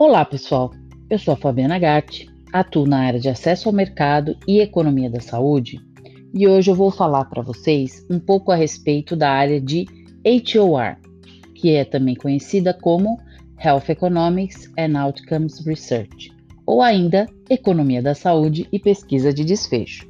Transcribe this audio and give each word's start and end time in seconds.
Olá, 0.00 0.24
pessoal. 0.24 0.72
Eu 1.10 1.18
sou 1.18 1.34
a 1.34 1.36
Fabiana 1.36 1.78
Gatti, 1.78 2.26
atuo 2.54 2.86
na 2.86 3.00
área 3.00 3.20
de 3.20 3.28
acesso 3.28 3.68
ao 3.68 3.74
mercado 3.74 4.34
e 4.48 4.58
economia 4.58 5.10
da 5.10 5.20
saúde, 5.20 5.78
e 6.32 6.48
hoje 6.48 6.70
eu 6.70 6.74
vou 6.74 6.90
falar 6.90 7.26
para 7.26 7.42
vocês 7.42 8.02
um 8.10 8.18
pouco 8.18 8.50
a 8.50 8.56
respeito 8.56 9.14
da 9.14 9.30
área 9.30 9.60
de 9.60 9.84
HOR, 10.24 10.96
que 11.54 11.72
é 11.72 11.84
também 11.84 12.14
conhecida 12.14 12.72
como 12.72 13.20
Health 13.62 13.90
Economics 13.90 14.72
and 14.78 14.98
Outcomes 14.98 15.66
Research, 15.66 16.32
ou 16.64 16.80
ainda 16.80 17.26
Economia 17.50 18.00
da 18.00 18.14
Saúde 18.14 18.66
e 18.72 18.78
Pesquisa 18.78 19.34
de 19.34 19.44
Desfecho. 19.44 20.08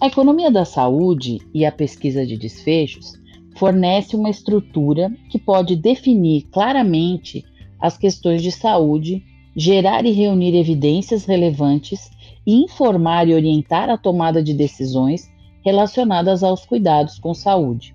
A 0.00 0.06
economia 0.06 0.50
da 0.50 0.64
saúde 0.64 1.40
e 1.52 1.66
a 1.66 1.70
pesquisa 1.70 2.24
de 2.24 2.38
desfechos 2.38 3.12
fornece 3.54 4.16
uma 4.16 4.30
estrutura 4.30 5.12
que 5.28 5.38
pode 5.38 5.76
definir 5.76 6.44
claramente 6.50 7.44
as 7.84 7.98
questões 7.98 8.42
de 8.42 8.50
saúde, 8.50 9.22
gerar 9.54 10.06
e 10.06 10.10
reunir 10.10 10.56
evidências 10.56 11.26
relevantes 11.26 12.10
e 12.46 12.54
informar 12.54 13.28
e 13.28 13.34
orientar 13.34 13.90
a 13.90 13.98
tomada 13.98 14.42
de 14.42 14.54
decisões 14.54 15.30
relacionadas 15.62 16.42
aos 16.42 16.64
cuidados 16.64 17.18
com 17.18 17.34
saúde. 17.34 17.94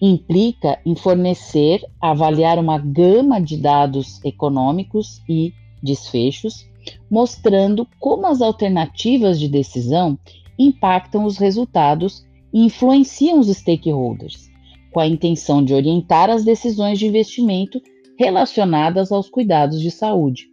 Implica 0.00 0.78
em 0.86 0.94
fornecer, 0.94 1.80
avaliar 2.00 2.60
uma 2.60 2.78
gama 2.78 3.40
de 3.40 3.56
dados 3.56 4.24
econômicos 4.24 5.20
e 5.28 5.52
desfechos, 5.82 6.64
mostrando 7.10 7.88
como 7.98 8.24
as 8.28 8.40
alternativas 8.40 9.40
de 9.40 9.48
decisão 9.48 10.16
impactam 10.56 11.24
os 11.24 11.38
resultados 11.38 12.24
e 12.54 12.64
influenciam 12.64 13.40
os 13.40 13.48
stakeholders, 13.48 14.48
com 14.92 15.00
a 15.00 15.08
intenção 15.08 15.64
de 15.64 15.74
orientar 15.74 16.30
as 16.30 16.44
decisões 16.44 17.00
de 17.00 17.06
investimento 17.08 17.82
relacionadas 18.18 19.12
aos 19.12 19.28
cuidados 19.28 19.80
de 19.80 19.90
saúde, 19.90 20.48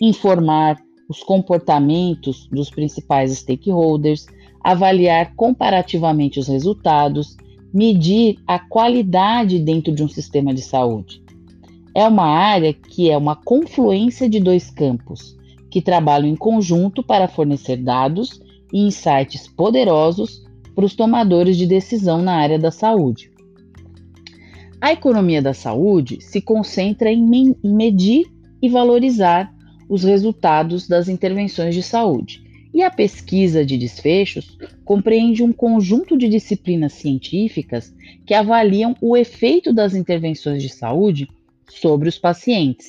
informar 0.00 0.78
os 1.08 1.22
comportamentos 1.22 2.46
dos 2.52 2.70
principais 2.70 3.32
stakeholders, 3.32 4.26
avaliar 4.62 5.34
comparativamente 5.34 6.38
os 6.38 6.48
resultados, 6.48 7.36
medir 7.72 8.38
a 8.46 8.58
qualidade 8.58 9.58
dentro 9.58 9.92
de 9.94 10.02
um 10.02 10.08
sistema 10.08 10.52
de 10.52 10.62
saúde. 10.62 11.22
É 11.94 12.06
uma 12.06 12.26
área 12.26 12.72
que 12.72 13.10
é 13.10 13.16
uma 13.16 13.34
confluência 13.34 14.28
de 14.28 14.38
dois 14.38 14.70
campos, 14.70 15.36
que 15.70 15.82
trabalham 15.82 16.28
em 16.28 16.36
conjunto 16.36 17.02
para 17.02 17.28
fornecer 17.28 17.76
dados 17.76 18.40
e 18.72 18.86
insights 18.86 19.48
poderosos 19.48 20.44
para 20.74 20.84
os 20.84 20.94
tomadores 20.94 21.56
de 21.56 21.66
decisão 21.66 22.22
na 22.22 22.34
área 22.34 22.58
da 22.58 22.70
saúde. 22.70 23.30
A 24.80 24.92
economia 24.92 25.42
da 25.42 25.52
saúde 25.52 26.20
se 26.20 26.40
concentra 26.40 27.10
em, 27.10 27.54
medir 27.64 28.26
e 28.62 28.68
valorizar 28.68 29.52
os 29.88 30.04
resultados 30.04 30.86
das 30.86 31.08
intervenções 31.08 31.74
de 31.74 31.82
saúde, 31.82 32.42
e 32.72 32.82
a 32.82 32.90
pesquisa 32.90 33.64
de 33.64 33.76
desfechos 33.76 34.56
compreende 34.84 35.42
um 35.42 35.52
conjunto 35.52 36.16
de 36.16 36.28
disciplinas 36.28 36.92
científicas 36.92 37.92
que 38.24 38.34
avaliam 38.34 38.94
o 39.00 39.16
efeito 39.16 39.72
das 39.72 39.94
intervenções 39.94 40.62
de 40.62 40.68
saúde 40.68 41.28
sobre 41.68 42.08
os 42.08 42.18
pacientes. 42.18 42.86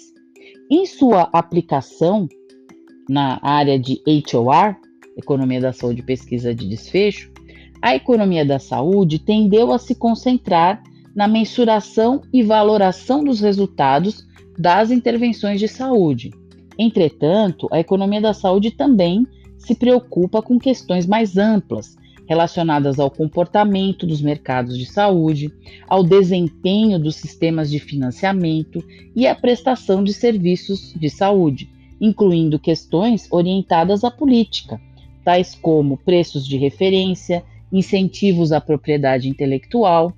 Em 0.70 0.86
sua 0.86 1.30
aplicação 1.34 2.28
na 3.10 3.40
área 3.42 3.80
de 3.80 4.00
HOR, 4.06 4.76
Economia 5.18 5.60
da 5.60 5.74
Saúde 5.74 6.02
e 6.02 6.06
Pesquisa 6.06 6.54
de 6.54 6.68
Desfecho, 6.68 7.32
a 7.82 7.96
economia 7.96 8.46
da 8.46 8.60
saúde 8.60 9.18
tendeu 9.18 9.72
a 9.72 9.80
se 9.80 9.96
concentrar 9.96 10.84
na 11.16 11.28
mensuração 11.28 12.22
e 12.32 12.44
valoração 12.44 13.24
dos 13.24 13.40
resultados 13.40 14.26
das 14.58 14.92
intervenções 14.92 15.60
de 15.60 15.68
saúde. 15.68 16.32
Entretanto, 16.78 17.68
a 17.72 17.80
economia 17.80 18.22
da 18.22 18.34
saúde 18.34 18.72
também 18.72 19.26
se 19.58 19.76
preocupa 19.76 20.42
com 20.42 20.58
questões 20.58 21.06
mais 21.06 21.38
amplas, 21.38 21.98
relacionadas 22.28 23.00
ao 23.00 23.10
comportamento 23.10 24.06
dos 24.06 24.22
mercados 24.22 24.78
de 24.78 24.86
saúde, 24.86 25.52
ao 25.88 26.04
desempenho 26.04 27.00
dos 27.00 27.16
sistemas 27.16 27.72
de 27.72 27.80
financiamento 27.80 28.84
e 29.16 29.26
à 29.26 29.34
prestação 29.34 30.04
de 30.04 30.14
serviços 30.14 30.94
de 30.94 31.10
saúde, 31.10 31.70
incluindo 32.00 32.60
questões 32.60 33.28
orientadas 33.32 34.04
à 34.04 34.12
política, 34.12 34.80
tais 35.26 35.56
como 35.56 35.98
preços 35.98 36.48
de 36.48 36.56
referência, 36.56 37.44
incentivos 37.74 38.52
à 38.52 38.62
propriedade 38.62 39.28
intelectual, 39.28 40.14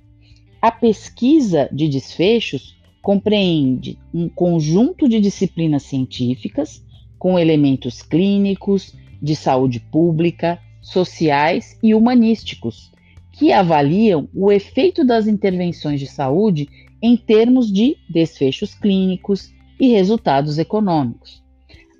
a 0.62 0.70
pesquisa 0.70 1.68
de 1.72 1.88
desfechos 1.88 2.80
compreende 3.02 3.98
um 4.14 4.28
conjunto 4.28 5.08
de 5.08 5.18
disciplinas 5.18 5.82
científicas 5.82 6.80
com 7.18 7.36
elementos 7.36 8.00
clínicos, 8.00 8.94
de 9.20 9.34
saúde 9.34 9.80
pública, 9.80 10.60
sociais 10.80 11.76
e 11.82 11.94
humanísticos, 11.94 12.92
que 13.32 13.52
avaliam 13.52 14.28
o 14.32 14.52
efeito 14.52 15.04
das 15.04 15.26
intervenções 15.26 15.98
de 15.98 16.06
saúde 16.06 16.68
em 17.02 17.16
termos 17.16 17.72
de 17.72 17.96
desfechos 18.08 18.72
clínicos 18.72 19.52
e 19.80 19.88
resultados 19.88 20.58
econômicos. 20.58 21.42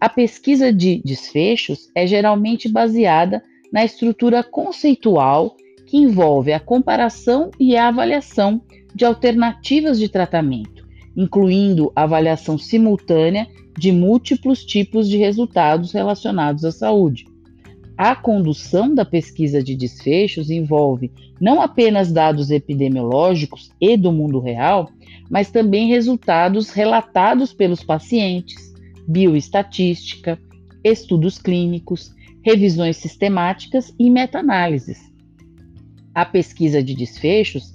A 0.01 0.09
pesquisa 0.09 0.73
de 0.73 1.03
desfechos 1.05 1.91
é 1.97 2.07
geralmente 2.07 2.69
baseada 2.69 3.43
na 3.73 3.85
estrutura 3.85 4.45
conceitual 4.45 5.57
que 5.93 5.99
envolve 5.99 6.55
a 6.55 6.59
comparação 6.59 7.51
e 7.61 7.77
a 7.77 7.89
avaliação 7.89 8.63
de 8.95 9.05
alternativas 9.05 9.99
de 9.99 10.09
tratamento, 10.09 10.89
incluindo 11.15 11.93
avaliação 11.95 12.57
simultânea 12.57 13.47
de 13.79 13.93
múltiplos 13.93 14.65
tipos 14.65 15.07
de 15.07 15.19
resultados 15.19 15.93
relacionados 15.93 16.65
à 16.65 16.73
saúde. 16.73 17.27
A 17.95 18.17
condução 18.17 18.95
da 18.95 19.05
pesquisa 19.05 19.63
de 19.63 19.77
desfechos 19.77 20.49
envolve 20.49 21.13
não 21.39 21.61
apenas 21.61 22.11
dados 22.11 22.51
epidemiológicos 22.51 23.71
e 23.79 23.95
do 23.95 24.11
mundo 24.11 24.41
real, 24.41 24.89
mas 25.29 25.51
também 25.51 25.89
resultados 25.89 26.71
relatados 26.71 27.53
pelos 27.53 27.85
pacientes, 27.85 28.73
bioestatística, 29.07 30.41
estudos 30.83 31.37
clínicos, 31.37 32.15
revisões 32.43 32.97
sistemáticas 32.97 33.95
e 33.99 34.09
meta-análises 34.09 35.12
a 36.15 36.25
pesquisa 36.25 36.83
de 36.83 36.95
desfechos 36.95 37.73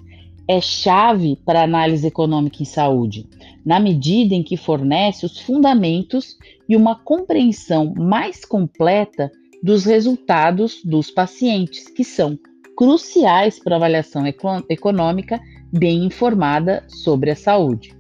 é 0.48 0.62
chave 0.62 1.38
para 1.46 1.62
a 1.62 1.64
análise 1.64 2.08
econômica 2.08 2.62
em 2.62 2.66
saúde, 2.66 3.28
na 3.66 3.80
medida 3.80 4.34
em 4.34 4.42
que 4.42 4.56
fornece 4.56 5.26
os 5.26 5.40
fundamentos 5.40 6.38
e 6.70 6.76
uma 6.76 6.96
compreensão 6.96 7.94
mais 7.98 8.46
completa 8.46 9.30
dos 9.62 9.86
resultados 9.86 10.82
dos 10.86 11.12
pacientes, 11.12 11.90
que 11.90 12.04
são 12.04 12.40
cruciais 12.78 13.60
para 13.60 13.76
a 13.76 13.78
avaliação 13.78 14.24
econômica 14.70 15.40
bem 15.74 16.06
informada 16.06 16.84
sobre 16.88 17.32
a 17.32 17.36
saúde. 17.36 17.98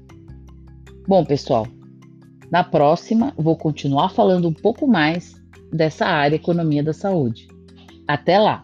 Bom, 1.08 1.25
pessoal, 1.25 1.68
na 2.52 2.64
próxima 2.64 3.34
vou 3.38 3.58
continuar 3.58 4.09
falando 4.09 4.48
um 4.48 4.54
pouco 4.54 4.88
mais 4.88 5.36
dessa 5.74 6.06
área 6.06 6.36
economia 6.36 6.84
da 6.84 6.94
saúde. 6.94 7.48
Até 8.08 8.40
lá! 8.40 8.64